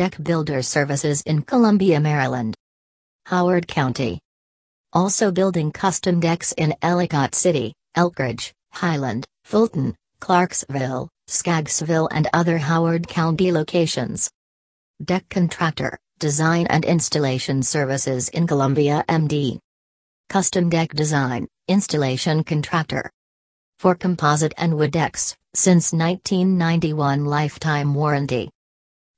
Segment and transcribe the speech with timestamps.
[0.00, 2.54] Deck Builder Services in Columbia, Maryland.
[3.26, 4.18] Howard County.
[4.94, 13.08] Also building custom decks in Ellicott City, Elkridge, Highland, Fulton, Clarksville, Scaggsville, and other Howard
[13.08, 14.30] County locations.
[15.04, 19.58] Deck Contractor, Design and Installation Services in Columbia, MD.
[20.30, 23.10] Custom Deck Design, Installation Contractor.
[23.78, 28.48] For composite and wood decks, since 1991 lifetime warranty.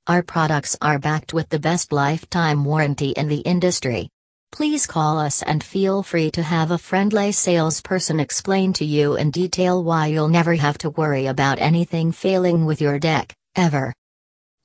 [0.05, 4.09] Our products are backed with the best lifetime warranty in the industry.
[4.51, 9.31] Please call us and feel free to have a friendly salesperson explain to you in
[9.31, 13.93] detail why you'll never have to worry about anything failing with your deck, ever.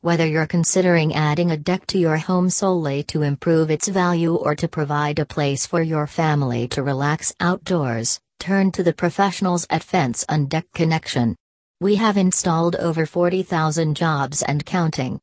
[0.01, 4.57] Whether you're considering adding a deck to your home solely to improve its value or
[4.57, 9.85] to provide a place for your family to relax outdoors, turn to the professionals at
[9.85, 11.37] Fence and Deck Connection.
[11.81, 15.21] We have installed over 40,000 jobs and counting.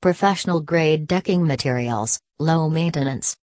[0.00, 3.36] Professional grade decking materials, low maintenance,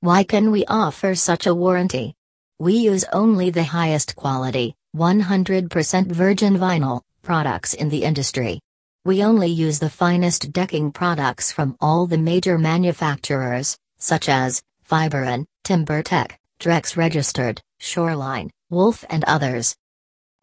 [0.00, 2.14] why can we offer such a warranty?
[2.60, 8.60] We use only the highest quality, 100% virgin vinyl, products in the industry.
[9.04, 15.46] We only use the finest decking products from all the major manufacturers, such as Fiberon,
[15.64, 16.30] TimberTech,
[16.60, 19.74] Trex Registered, Shoreline, Wolf, and others.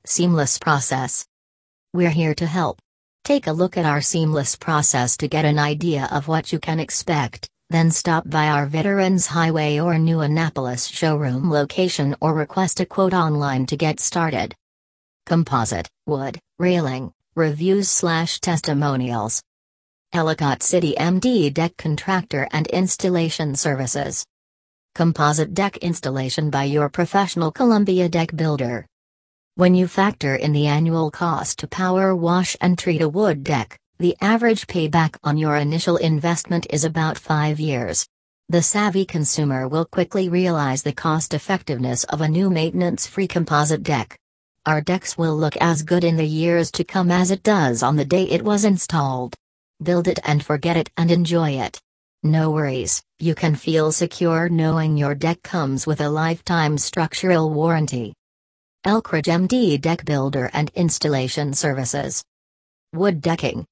[0.06, 1.26] Seamless process.
[1.94, 2.78] We're here to help.
[3.26, 6.80] Take a look at our seamless process to get an idea of what you can
[6.80, 7.50] expect.
[7.72, 13.16] Then stop by our Veterans Highway or New Annapolis showroom location or request a quote
[13.16, 14.54] online to get started.
[15.26, 19.42] Composite, wood, railing, reviews slash testimonials.
[20.14, 24.24] Ellicott City MD Deck Contractor and Installation Services.
[24.94, 28.86] Composite deck installation by your professional Columbia deck builder.
[29.58, 33.80] When you factor in the annual cost to power wash and treat a wood deck,
[34.00, 38.06] the average payback on your initial investment is about 5 years.
[38.50, 43.82] The savvy consumer will quickly realize the cost effectiveness of a new maintenance free composite
[43.82, 44.20] deck.
[44.66, 47.96] Our decks will look as good in the years to come as it does on
[47.96, 49.36] the day it was installed.
[49.82, 51.80] Build it and forget it and enjoy it.
[52.24, 58.14] No worries, you can feel secure knowing your deck comes with a lifetime structural warranty.
[58.86, 62.24] Elkridge MD Deck Builder and Installation Services.
[62.94, 63.66] Wood decking.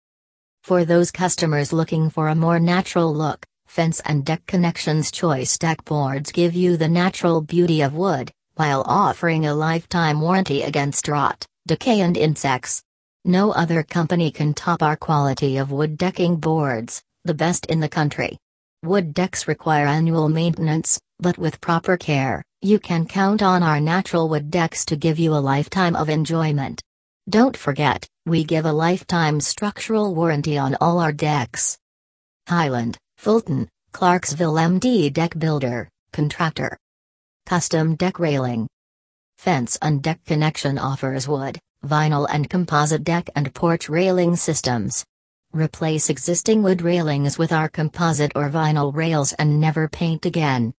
[0.63, 5.85] For those customers looking for a more natural look, Fence and Deck Connections Choice Deck
[5.85, 11.45] Boards give you the natural beauty of wood, while offering a lifetime warranty against rot,
[11.67, 12.81] decay, and insects.
[13.23, 17.87] No other company can top our quality of wood decking boards, the best in the
[17.87, 18.39] country.
[18.81, 24.29] Wood decks require annual maintenance, but with proper care, you can count on our natural
[24.29, 26.81] wood decks to give you a lifetime of enjoyment.
[27.29, 31.77] Don't forget, we give a lifetime structural warranty on all our decks.
[32.47, 36.77] Highland, Fulton, Clarksville MD Deck Builder, Contractor.
[37.45, 38.67] Custom Deck Railing.
[39.37, 45.03] Fence and Deck Connection offers wood, vinyl and composite deck and porch railing systems.
[45.51, 50.73] Replace existing wood railings with our composite or vinyl rails and never paint again.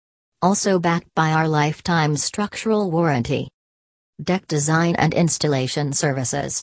[0.44, 3.48] Also backed by our lifetime structural warranty.
[4.22, 6.62] Deck design and installation services.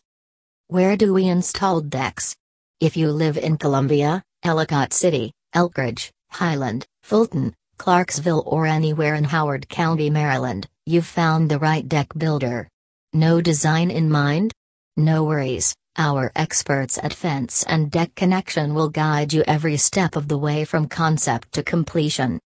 [0.68, 2.36] Where do we install decks?
[2.80, 9.68] If you live in Columbia, Ellicott City, Elkridge, Highland, Fulton, Clarksville, or anywhere in Howard
[9.68, 12.69] County, Maryland, you've found the right deck builder.
[13.13, 14.53] No design in mind?
[14.96, 20.28] No worries, our experts at Fence and Deck Connection will guide you every step of
[20.28, 22.40] the way from concept to completion.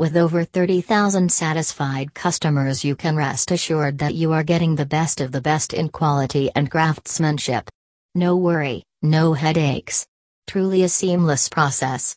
[0.00, 5.20] With over 30,000 satisfied customers, you can rest assured that you are getting the best
[5.20, 7.68] of the best in quality and craftsmanship.
[8.14, 10.06] No worry, no headaches.
[10.46, 12.08] Truly a seamless process.